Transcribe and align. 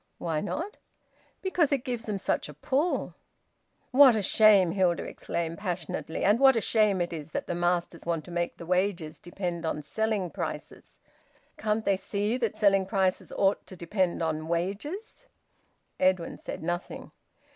"Why 0.17 0.41
not?" 0.41 0.77
"Because 1.43 1.71
it 1.71 1.83
gives 1.83 2.07
them 2.07 2.17
such 2.17 2.49
a 2.49 2.55
pull." 2.55 3.13
"What 3.91 4.15
a 4.15 4.23
shame!" 4.23 4.71
Hilda 4.71 5.03
exclaimed 5.03 5.59
passionately. 5.59 6.23
"And 6.25 6.39
what 6.39 6.55
a 6.55 6.59
shame 6.59 7.01
it 7.01 7.13
is 7.13 7.33
that 7.33 7.45
the 7.45 7.53
masters 7.53 8.03
want 8.07 8.25
to 8.25 8.31
make 8.31 8.57
the 8.57 8.65
wages 8.65 9.19
depend 9.19 9.63
on 9.63 9.83
selling 9.83 10.31
prices! 10.31 10.97
Can't 11.55 11.85
they 11.85 11.97
see 11.97 12.35
that 12.37 12.57
selling 12.57 12.87
prices 12.87 13.31
ought 13.33 13.67
to 13.67 13.75
depend 13.75 14.23
on 14.23 14.47
wages?" 14.47 15.27
Edwin 15.99 16.39
said 16.39 16.63
nothing. 16.63 17.11